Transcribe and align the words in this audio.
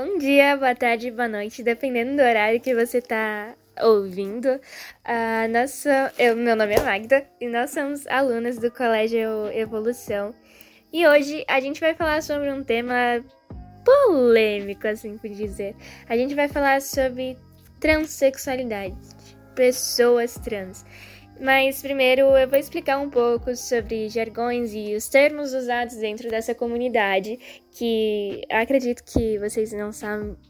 Bom 0.00 0.16
dia, 0.16 0.56
boa 0.56 0.76
tarde, 0.76 1.10
boa 1.10 1.26
noite, 1.26 1.60
dependendo 1.60 2.14
do 2.14 2.22
horário 2.22 2.60
que 2.60 2.72
você 2.72 2.98
está 2.98 3.56
ouvindo. 3.82 4.46
Uh, 4.46 5.48
nossa, 5.50 6.12
eu, 6.16 6.36
meu 6.36 6.54
nome 6.54 6.76
é 6.76 6.80
Magda 6.80 7.26
e 7.40 7.48
nós 7.48 7.70
somos 7.70 8.06
alunas 8.06 8.58
do 8.58 8.70
Colégio 8.70 9.50
Evolução. 9.52 10.32
E 10.92 11.04
hoje 11.04 11.44
a 11.48 11.58
gente 11.58 11.80
vai 11.80 11.94
falar 11.96 12.22
sobre 12.22 12.52
um 12.52 12.62
tema 12.62 13.24
polêmico, 13.84 14.86
assim 14.86 15.18
por 15.18 15.30
dizer. 15.30 15.74
A 16.08 16.16
gente 16.16 16.32
vai 16.32 16.46
falar 16.46 16.80
sobre 16.80 17.36
transexualidade, 17.80 18.94
pessoas 19.56 20.34
trans. 20.34 20.86
Mas 21.40 21.80
primeiro 21.80 22.36
eu 22.36 22.48
vou 22.48 22.58
explicar 22.58 22.98
um 22.98 23.08
pouco 23.08 23.54
sobre 23.54 24.08
jargões 24.08 24.72
e 24.74 24.96
os 24.96 25.08
termos 25.08 25.52
usados 25.54 25.96
dentro 25.96 26.28
dessa 26.28 26.52
comunidade 26.54 27.38
que 27.70 28.42
acredito 28.50 29.04
que 29.04 29.38
vocês 29.38 29.72
não 29.72 29.90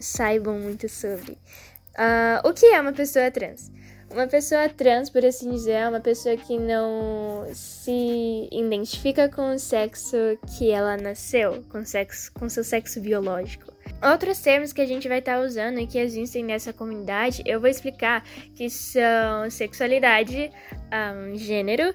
saibam 0.00 0.58
muito 0.58 0.88
sobre. 0.88 1.32
Uh, 1.32 2.48
o 2.48 2.54
que 2.54 2.66
é 2.66 2.80
uma 2.80 2.92
pessoa 2.92 3.30
trans? 3.30 3.70
Uma 4.10 4.26
pessoa 4.26 4.70
trans, 4.70 5.10
por 5.10 5.22
assim 5.26 5.50
dizer, 5.50 5.72
é 5.72 5.88
uma 5.88 6.00
pessoa 6.00 6.34
que 6.34 6.58
não 6.58 7.46
se 7.52 8.48
identifica 8.50 9.28
com 9.28 9.54
o 9.54 9.58
sexo 9.58 10.16
que 10.56 10.70
ela 10.70 10.96
nasceu, 10.96 11.62
com, 11.68 11.84
sexo, 11.84 12.32
com 12.32 12.48
seu 12.48 12.64
sexo 12.64 13.00
biológico. 13.00 13.70
Outros 14.02 14.38
termos 14.40 14.72
que 14.72 14.80
a 14.80 14.86
gente 14.86 15.08
vai 15.08 15.18
estar 15.18 15.36
tá 15.36 15.40
usando 15.40 15.80
e 15.80 15.86
que 15.86 15.98
existem 15.98 16.44
nessa 16.44 16.72
comunidade, 16.72 17.42
eu 17.44 17.60
vou 17.60 17.68
explicar 17.68 18.22
que 18.54 18.70
são 18.70 19.50
sexualidade, 19.50 20.50
um, 20.92 21.36
gênero 21.36 21.94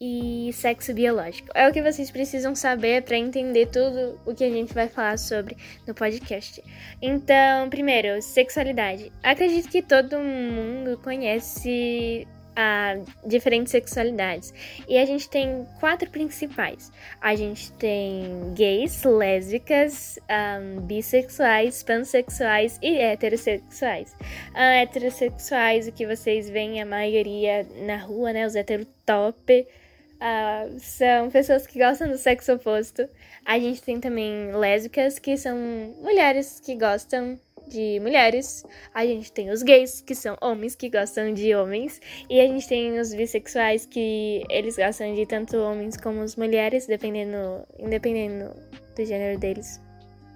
e 0.00 0.50
sexo 0.52 0.92
biológico. 0.92 1.48
É 1.54 1.68
o 1.68 1.72
que 1.72 1.80
vocês 1.80 2.10
precisam 2.10 2.54
saber 2.54 3.02
para 3.02 3.16
entender 3.16 3.66
tudo 3.66 4.20
o 4.26 4.34
que 4.34 4.44
a 4.44 4.50
gente 4.50 4.74
vai 4.74 4.88
falar 4.88 5.16
sobre 5.16 5.56
no 5.86 5.94
podcast. 5.94 6.62
Então, 7.00 7.70
primeiro, 7.70 8.20
sexualidade. 8.20 9.12
Acredito 9.22 9.68
que 9.68 9.80
todo 9.80 10.18
mundo 10.18 10.98
conhece 10.98 12.26
a 12.56 12.96
diferentes 13.26 13.70
sexualidades. 13.70 14.52
E 14.88 14.98
a 14.98 15.04
gente 15.04 15.28
tem 15.28 15.66
quatro 15.80 16.10
principais. 16.10 16.90
A 17.20 17.34
gente 17.34 17.72
tem 17.72 18.52
gays, 18.54 19.02
lésbicas, 19.02 20.18
um, 20.30 20.80
bissexuais, 20.80 21.82
pansexuais 21.82 22.78
e 22.82 22.96
heterossexuais. 22.96 24.12
Uh, 24.52 24.82
heterossexuais, 24.82 25.88
o 25.88 25.92
que 25.92 26.06
vocês 26.06 26.48
veem 26.48 26.80
a 26.80 26.86
maioria 26.86 27.66
na 27.86 27.96
rua, 27.96 28.32
né? 28.32 28.46
Os 28.46 28.54
heterotop. 28.54 29.66
Uh, 30.14 30.78
são 30.78 31.28
pessoas 31.30 31.66
que 31.66 31.78
gostam 31.78 32.08
do 32.08 32.16
sexo 32.16 32.54
oposto. 32.54 33.08
A 33.44 33.58
gente 33.58 33.82
tem 33.82 34.00
também 34.00 34.52
lésbicas, 34.52 35.18
que 35.18 35.36
são 35.36 35.56
mulheres 36.00 36.60
que 36.64 36.74
gostam 36.76 37.38
de 37.68 37.98
mulheres, 38.00 38.64
a 38.92 39.04
gente 39.04 39.32
tem 39.32 39.50
os 39.50 39.62
gays, 39.62 40.00
que 40.00 40.14
são 40.14 40.36
homens 40.40 40.74
que 40.74 40.88
gostam 40.88 41.32
de 41.32 41.54
homens, 41.54 42.00
e 42.28 42.40
a 42.40 42.46
gente 42.46 42.68
tem 42.68 42.98
os 42.98 43.14
bissexuais, 43.14 43.86
que 43.86 44.44
eles 44.48 44.76
gostam 44.76 45.14
de 45.14 45.26
tanto 45.26 45.56
homens 45.56 45.96
como 45.96 46.20
as 46.20 46.36
mulheres, 46.36 46.86
dependendo, 46.86 47.66
independendo 47.78 48.52
do 48.96 49.04
gênero 49.04 49.38
deles. 49.38 49.80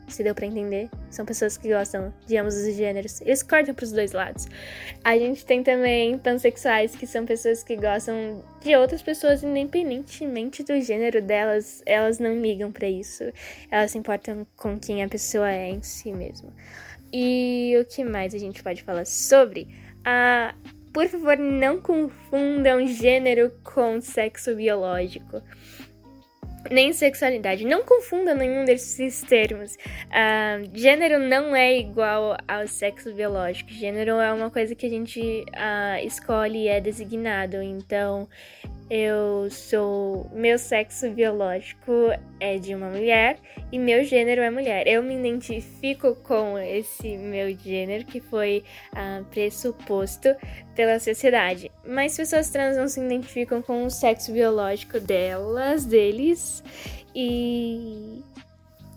Se 0.09 0.25
deu 0.25 0.35
pra 0.35 0.47
entender, 0.47 0.89
são 1.11 1.27
pessoas 1.27 1.59
que 1.59 1.69
gostam 1.69 2.13
de 2.27 2.39
ambos 2.39 2.55
os 2.55 2.75
gêneros. 2.75 3.21
Eles 3.21 3.43
cortam 3.43 3.75
pros 3.75 3.93
dois 3.93 4.13
lados. 4.13 4.47
A 5.05 5.19
gente 5.19 5.45
tem 5.45 5.63
também 5.63 6.17
pansexuais, 6.17 6.97
que 6.97 7.07
são 7.07 7.27
pessoas 7.27 7.63
que 7.63 7.77
gostam 7.77 8.43
de 8.63 8.75
outras 8.75 9.03
pessoas, 9.03 9.43
independentemente 9.45 10.63
do 10.63 10.81
gênero 10.81 11.21
delas, 11.21 11.83
elas 11.85 12.19
não 12.19 12.41
ligam 12.41 12.73
para 12.73 12.89
isso. 12.89 13.25
Elas 13.71 13.91
se 13.91 13.99
importam 13.99 14.47
com 14.57 14.79
quem 14.79 15.05
a 15.05 15.09
pessoa 15.09 15.51
é 15.53 15.69
em 15.69 15.83
si 15.83 16.11
mesmo. 16.11 16.55
E 17.13 17.75
o 17.81 17.85
que 17.85 18.05
mais 18.05 18.35
a 18.35 18.39
gente 18.39 18.63
pode 18.63 18.83
falar 18.83 19.07
sobre? 19.07 19.69
Ah, 20.05 20.55
por 20.93 21.07
favor, 21.09 21.39
não 21.39 21.81
confundam 21.81 22.87
gênero 22.87 23.53
com 23.63 24.01
sexo 24.01 24.55
biológico. 24.55 25.43
Nem 26.71 26.93
sexualidade. 26.93 27.65
Não 27.65 27.83
confunda 27.85 28.35
nenhum 28.35 28.65
desses 28.65 29.23
termos. 29.23 29.77
Ah, 30.11 30.59
gênero 30.75 31.19
não 31.19 31.55
é 31.55 31.79
igual 31.79 32.37
ao 32.47 32.67
sexo 32.67 33.13
biológico. 33.15 33.71
Gênero 33.71 34.21
é 34.21 34.33
uma 34.33 34.51
coisa 34.51 34.75
que 34.75 34.87
a 34.87 34.91
gente 34.91 35.45
ah, 35.55 36.03
escolhe 36.03 36.65
e 36.65 36.69
é 36.69 36.81
designado. 36.81 37.63
Então, 37.63 38.29
eu 38.91 39.51
sou. 39.51 40.31
Meu 40.33 40.59
sexo 40.59 41.11
biológico 41.11 42.11
é 42.41 42.59
de 42.59 42.75
uma 42.75 42.89
mulher 42.89 43.39
e 43.71 43.79
meu 43.79 44.03
gênero 44.03 44.41
é 44.41 44.51
mulher. 44.51 44.87
Eu 44.87 45.03
me 45.03 45.15
identifico 45.15 46.15
com 46.17 46.59
esse 46.59 47.17
meu 47.19 47.55
gênero 47.55 48.07
que 48.07 48.21
foi 48.21 48.65
ah, 48.93 49.23
pressuposto 49.31 50.35
pela 50.75 50.99
sociedade. 50.99 51.71
Mas 51.87 52.17
pessoas 52.17 52.51
trans 52.51 52.77
não 52.77 52.89
se 52.89 53.01
identificam 53.01 53.61
com 53.61 53.85
o 53.85 53.91
sexo 53.91 54.33
biológico 54.33 54.99
delas, 54.99 55.85
deles. 55.85 56.48
E. 57.15 58.23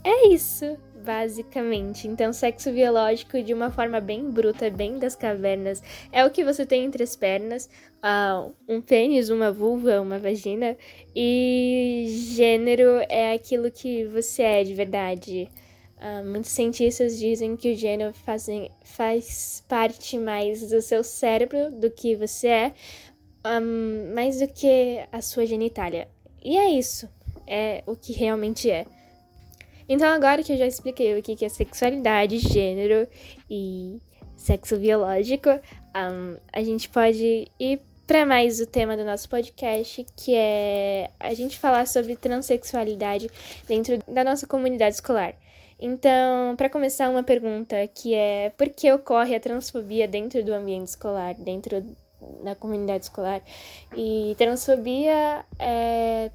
É 0.03 0.27
isso 0.29 0.77
basicamente. 1.03 2.07
Então, 2.07 2.31
sexo 2.31 2.71
biológico, 2.71 3.41
de 3.41 3.53
uma 3.53 3.71
forma 3.71 3.99
bem 3.99 4.29
bruta, 4.29 4.69
bem 4.69 4.97
das 4.97 5.15
cavernas, 5.15 5.81
é 6.11 6.25
o 6.25 6.31
que 6.31 6.43
você 6.43 6.65
tem 6.65 6.85
entre 6.85 7.03
as 7.03 7.15
pernas: 7.15 7.69
uh, 8.03 8.53
um 8.67 8.81
pênis, 8.81 9.29
uma 9.29 9.51
vulva, 9.51 10.01
uma 10.01 10.19
vagina, 10.19 10.77
e 11.15 12.05
gênero 12.33 13.01
é 13.09 13.33
aquilo 13.33 13.71
que 13.71 14.05
você 14.05 14.43
é 14.43 14.63
de 14.63 14.73
verdade. 14.73 15.49
Uh, 15.97 16.25
muitos 16.27 16.49
cientistas 16.49 17.19
dizem 17.19 17.55
que 17.55 17.73
o 17.73 17.75
gênero 17.75 18.11
fazem, 18.13 18.71
faz 18.83 19.63
parte 19.67 20.17
mais 20.17 20.67
do 20.69 20.81
seu 20.81 21.03
cérebro 21.03 21.69
do 21.71 21.91
que 21.91 22.15
você 22.15 22.47
é, 22.47 22.73
um, 23.45 24.11
mais 24.15 24.39
do 24.39 24.47
que 24.47 24.99
a 25.11 25.21
sua 25.21 25.45
genitália. 25.45 26.07
E 26.43 26.57
é 26.57 26.71
isso, 26.71 27.07
é 27.51 27.83
o 27.85 27.95
que 27.97 28.13
realmente 28.13 28.71
é. 28.71 28.85
Então, 29.89 30.07
agora 30.07 30.41
que 30.41 30.53
eu 30.53 30.57
já 30.57 30.65
expliquei 30.65 31.19
o 31.19 31.21
que 31.21 31.43
é 31.43 31.49
sexualidade, 31.49 32.37
gênero 32.39 33.05
e 33.49 33.99
sexo 34.37 34.77
biológico, 34.77 35.49
um, 35.49 36.37
a 36.53 36.63
gente 36.63 36.87
pode 36.87 37.51
ir 37.59 37.81
para 38.07 38.25
mais 38.25 38.61
o 38.61 38.65
tema 38.65 38.95
do 38.95 39.03
nosso 39.03 39.27
podcast, 39.29 40.05
que 40.15 40.33
é 40.33 41.09
a 41.19 41.33
gente 41.33 41.59
falar 41.59 41.87
sobre 41.87 42.15
transexualidade 42.15 43.29
dentro 43.67 43.99
da 44.07 44.23
nossa 44.23 44.47
comunidade 44.47 44.95
escolar. 44.95 45.33
Então, 45.79 46.55
para 46.55 46.69
começar, 46.69 47.09
uma 47.09 47.23
pergunta 47.23 47.75
que 47.87 48.13
é 48.13 48.49
por 48.57 48.69
que 48.69 48.91
ocorre 48.93 49.35
a 49.35 49.39
transfobia 49.39 50.07
dentro 50.07 50.43
do 50.43 50.53
ambiente 50.53 50.87
escolar, 50.87 51.33
dentro 51.35 51.83
da 52.43 52.55
comunidade 52.55 53.05
escolar? 53.05 53.41
E 53.95 54.35
transfobia 54.37 55.43
é 55.59 56.31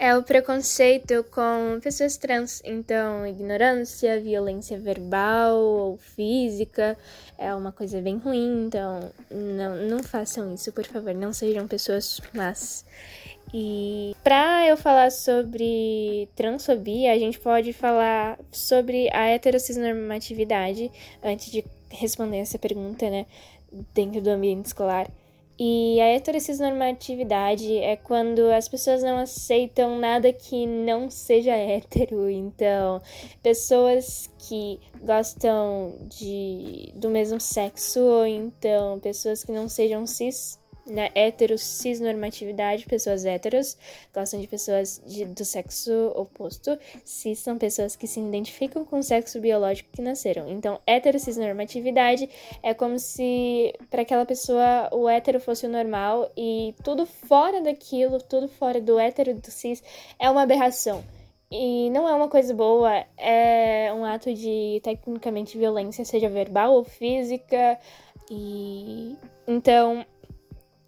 é 0.00 0.16
o 0.16 0.22
preconceito 0.22 1.22
com 1.30 1.78
pessoas 1.82 2.16
trans. 2.16 2.62
Então, 2.64 3.26
ignorância, 3.26 4.18
violência 4.18 4.78
verbal 4.78 5.58
ou 5.58 5.98
física 5.98 6.96
é 7.36 7.54
uma 7.54 7.70
coisa 7.70 8.00
bem 8.00 8.16
ruim. 8.16 8.64
Então, 8.66 9.12
não, 9.30 9.76
não 9.76 10.02
façam 10.02 10.54
isso, 10.54 10.72
por 10.72 10.86
favor. 10.86 11.12
Não 11.12 11.34
sejam 11.34 11.68
pessoas 11.68 12.18
más. 12.32 12.86
E 13.52 14.16
para 14.24 14.66
eu 14.66 14.76
falar 14.78 15.12
sobre 15.12 16.30
transfobia, 16.34 17.12
a 17.12 17.18
gente 17.18 17.38
pode 17.38 17.74
falar 17.74 18.38
sobre 18.50 19.10
a 19.12 19.26
heterossexualidade 19.26 20.90
antes 21.22 21.50
de 21.52 21.62
responder 21.90 22.38
essa 22.38 22.58
pergunta, 22.58 23.10
né, 23.10 23.26
dentro 23.92 24.22
do 24.22 24.30
ambiente 24.30 24.66
escolar. 24.66 25.10
E 25.62 26.00
a 26.00 26.06
heterossexualidade 26.06 27.76
é 27.76 27.94
quando 27.94 28.50
as 28.50 28.66
pessoas 28.66 29.02
não 29.02 29.18
aceitam 29.18 29.98
nada 29.98 30.32
que 30.32 30.66
não 30.66 31.10
seja 31.10 31.52
hétero. 31.54 32.30
Então, 32.30 33.02
pessoas 33.42 34.30
que 34.38 34.80
gostam 35.02 35.98
de, 36.08 36.90
do 36.96 37.10
mesmo 37.10 37.38
sexo, 37.38 38.00
ou 38.00 38.26
então 38.26 38.98
pessoas 39.00 39.44
que 39.44 39.52
não 39.52 39.68
sejam 39.68 40.06
cis 40.06 40.58
na 40.86 41.02
né, 41.02 41.10
hétero 41.14 41.56
cisnormatividade, 41.58 42.86
pessoas 42.86 43.24
héteros 43.24 43.76
gostam 44.14 44.40
de 44.40 44.46
pessoas 44.46 45.00
de, 45.06 45.24
do 45.24 45.44
sexo 45.44 46.12
oposto, 46.14 46.78
cis 47.04 47.38
são 47.38 47.58
pessoas 47.58 47.96
que 47.96 48.06
se 48.06 48.20
identificam 48.20 48.84
com 48.84 48.98
o 48.98 49.02
sexo 49.02 49.40
biológico 49.40 49.90
que 49.92 50.02
nasceram. 50.02 50.48
Então, 50.48 50.80
hétero 50.86 51.18
cisnormatividade 51.18 52.28
é 52.62 52.74
como 52.74 52.98
se 52.98 53.72
para 53.90 54.02
aquela 54.02 54.26
pessoa 54.26 54.88
o 54.92 55.08
hétero 55.08 55.40
fosse 55.40 55.66
o 55.66 55.70
normal 55.70 56.30
e 56.36 56.74
tudo 56.82 57.06
fora 57.06 57.60
daquilo, 57.60 58.18
tudo 58.18 58.48
fora 58.48 58.80
do 58.80 58.98
hétero 58.98 59.34
do 59.34 59.50
cis 59.50 59.82
é 60.18 60.30
uma 60.30 60.42
aberração. 60.42 61.04
E 61.52 61.90
não 61.90 62.08
é 62.08 62.14
uma 62.14 62.28
coisa 62.28 62.54
boa, 62.54 63.04
é 63.16 63.92
um 63.92 64.04
ato 64.04 64.32
de 64.32 64.80
tecnicamente 64.84 65.58
violência, 65.58 66.04
seja 66.04 66.28
verbal 66.28 66.74
ou 66.74 66.84
física. 66.84 67.76
E 68.30 69.16
então 69.48 70.06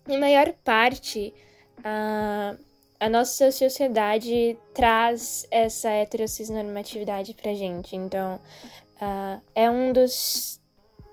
em 0.09 0.19
maior 0.19 0.53
parte, 0.65 1.33
uh, 1.79 2.59
a 2.99 3.09
nossa 3.09 3.51
sociedade 3.51 4.57
traz 4.73 5.47
essa 5.51 5.91
heterossexualidade 5.91 7.35
pra 7.35 7.55
gente. 7.55 7.97
Então, 7.97 8.41
uh, 8.97 9.43
é 9.55 9.69
um 9.69 9.93
dos, 9.93 10.61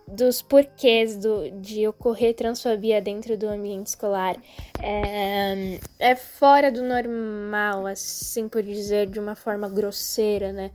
dos 0.08 0.42
porquês 0.42 1.18
do, 1.18 1.50
de 1.62 1.88
ocorrer 1.88 2.36
transfobia 2.36 3.02
dentro 3.02 3.38
do 3.38 3.48
ambiente 3.48 3.88
escolar. 3.88 4.38
É, 4.82 5.80
é 6.00 6.16
fora 6.16 6.72
do 6.72 6.84
normal, 6.84 7.88
assim 7.88 8.48
por 8.48 8.62
dizer, 8.62 9.08
de 9.08 9.20
uma 9.20 9.36
forma 9.36 9.68
grosseira, 9.68 10.54
né? 10.54 10.72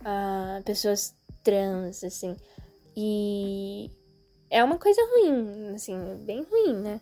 Uh, 0.00 0.62
pessoas 0.64 1.14
trans, 1.42 2.04
assim. 2.04 2.36
E 2.94 3.90
é 4.50 4.62
uma 4.62 4.76
coisa 4.78 5.00
ruim, 5.12 5.74
assim, 5.74 5.96
bem 6.24 6.42
ruim, 6.42 6.74
né? 6.74 7.00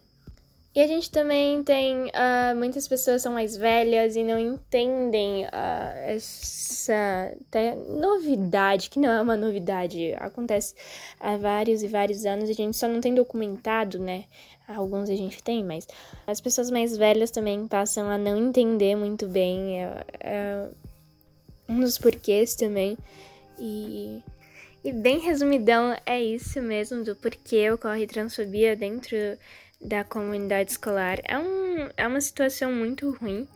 E 0.77 0.83
a 0.83 0.87
gente 0.87 1.11
também 1.11 1.65
tem. 1.65 2.09
Uh, 2.09 2.55
muitas 2.55 2.87
pessoas 2.87 3.23
são 3.23 3.33
mais 3.33 3.57
velhas 3.57 4.15
e 4.15 4.23
não 4.23 4.39
entendem 4.39 5.47
uh, 5.47 5.49
essa 6.05 7.35
novidade, 7.99 8.91
que 8.91 9.01
não 9.01 9.09
é 9.11 9.23
uma 9.23 9.39
novidade, 9.39 10.13
acontece 10.19 10.75
há 11.19 11.39
vários 11.39 11.83
e 11.83 11.89
vários 11.89 12.27
anos, 12.27 12.51
a 12.51 12.53
gente 12.53 12.77
só 12.77 12.87
não 12.87 13.01
tem 13.01 13.15
documentado, 13.15 13.99
né? 13.99 14.25
Alguns 14.69 15.09
a 15.09 15.17
gente 15.17 15.43
tem, 15.43 15.65
mas 15.65 15.89
as 16.27 16.43
pessoas 16.43 16.71
mais 16.71 16.95
velhas 16.95 17.31
também 17.31 17.67
passam 17.67 18.11
a 18.11 18.19
não 18.19 18.37
entender 18.37 18.97
muito 18.97 19.27
bem. 19.27 19.83
É, 19.83 20.05
é 20.21 20.69
um 21.67 21.81
dos 21.81 21.97
porquês 21.97 22.55
também. 22.55 22.99
E 23.59 24.23
e 24.87 24.93
bem 24.93 25.19
resumidão, 25.19 25.97
é 26.07 26.23
isso 26.23 26.63
mesmo 26.63 27.03
do 27.03 27.17
porquê 27.17 27.69
ocorre 27.73 28.07
transfobia 28.07 28.77
dentro 28.77 29.17
da 29.81 30.05
comunidade 30.05 30.71
escolar. 30.71 31.19
É, 31.25 31.39
um, 31.39 31.89
é 31.97 32.07
uma 32.07 32.21
situação 32.21 32.73
muito 32.73 33.11
ruim, 33.11 33.47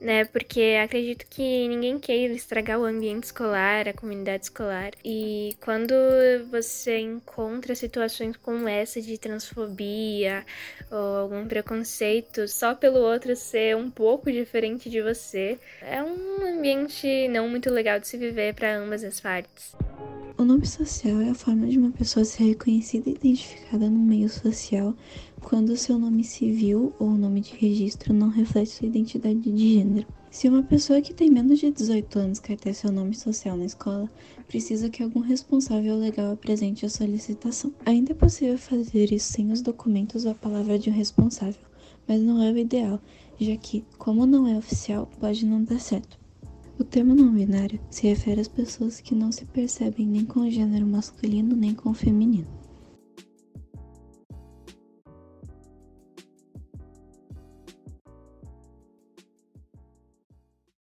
né? 0.00 0.24
Porque 0.24 0.78
acredito 0.82 1.26
que 1.28 1.68
ninguém 1.68 1.98
queira 1.98 2.34
estragar 2.34 2.78
o 2.78 2.84
ambiente 2.84 3.24
escolar, 3.24 3.88
a 3.88 3.92
comunidade 3.92 4.44
escolar. 4.44 4.92
E 5.04 5.56
quando 5.60 5.94
você 6.50 6.98
encontra 6.98 7.74
situações 7.74 8.36
como 8.36 8.68
essa 8.68 9.00
de 9.00 9.16
transfobia 9.16 10.44
ou 10.90 11.16
algum 11.16 11.46
preconceito 11.46 12.46
só 12.48 12.74
pelo 12.74 13.00
outro 13.00 13.34
ser 13.36 13.76
um 13.76 13.90
pouco 13.90 14.30
diferente 14.30 14.90
de 14.90 15.00
você, 15.00 15.58
é 15.80 16.02
um 16.02 16.56
ambiente 16.58 17.28
não 17.28 17.48
muito 17.48 17.70
legal 17.70 17.98
de 17.98 18.06
se 18.06 18.16
viver 18.16 18.54
para 18.54 18.76
ambas 18.76 19.02
as 19.04 19.20
partes. 19.20 19.74
O 20.42 20.44
nome 20.44 20.66
social 20.66 21.20
é 21.20 21.30
a 21.30 21.34
forma 21.36 21.68
de 21.68 21.78
uma 21.78 21.92
pessoa 21.92 22.24
ser 22.24 22.42
reconhecida 22.42 23.08
e 23.08 23.12
identificada 23.12 23.88
no 23.88 24.00
meio 24.00 24.28
social 24.28 24.92
quando 25.40 25.76
seu 25.76 25.96
nome 26.00 26.24
civil 26.24 26.92
ou 26.98 27.10
nome 27.12 27.40
de 27.40 27.54
registro 27.54 28.12
não 28.12 28.26
reflete 28.28 28.72
sua 28.72 28.88
identidade 28.88 29.38
de 29.38 29.74
gênero. 29.74 30.08
Se 30.32 30.48
uma 30.48 30.64
pessoa 30.64 31.00
que 31.00 31.14
tem 31.14 31.30
menos 31.30 31.60
de 31.60 31.70
18 31.70 32.18
anos 32.18 32.40
quer 32.40 32.56
ter 32.56 32.74
seu 32.74 32.90
nome 32.90 33.14
social 33.14 33.56
na 33.56 33.66
escola, 33.66 34.10
precisa 34.48 34.90
que 34.90 35.00
algum 35.00 35.20
responsável 35.20 35.96
legal 35.96 36.32
apresente 36.32 36.84
a 36.84 36.90
solicitação. 36.90 37.72
Ainda 37.86 38.10
é 38.10 38.16
possível 38.16 38.58
fazer 38.58 39.12
isso 39.12 39.32
sem 39.32 39.52
os 39.52 39.62
documentos 39.62 40.24
ou 40.24 40.32
a 40.32 40.34
palavra 40.34 40.76
de 40.76 40.90
um 40.90 40.92
responsável, 40.92 41.62
mas 42.08 42.20
não 42.20 42.42
é 42.42 42.50
o 42.50 42.58
ideal, 42.58 43.00
já 43.38 43.56
que, 43.56 43.84
como 43.96 44.26
não 44.26 44.48
é 44.48 44.58
oficial, 44.58 45.08
pode 45.20 45.46
não 45.46 45.62
dar 45.62 45.78
certo. 45.78 46.21
O 46.78 46.84
termo 46.84 47.14
não 47.14 47.32
binário 47.34 47.80
se 47.90 48.06
refere 48.06 48.40
às 48.40 48.48
pessoas 48.48 49.00
que 49.00 49.14
não 49.14 49.32
se 49.32 49.44
percebem 49.46 50.06
nem 50.06 50.24
com 50.26 50.40
o 50.40 50.50
gênero 50.50 50.86
masculino 50.86 51.54
nem 51.56 51.74
com 51.74 51.90
o 51.90 51.94
feminino. 51.94 52.48